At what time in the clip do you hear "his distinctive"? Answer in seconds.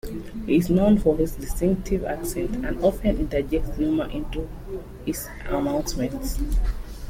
1.15-2.03